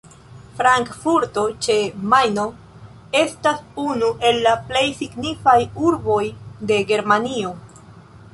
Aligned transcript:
Frankfurto 0.59 1.41
ĉe 1.65 1.75
Majno 2.13 2.45
estas 3.21 3.61
unu 3.85 4.09
el 4.31 4.41
la 4.49 4.55
plej 4.73 4.87
signifaj 5.03 5.57
urboj 5.91 6.21
de 6.73 6.81
Germanio. 6.95 7.55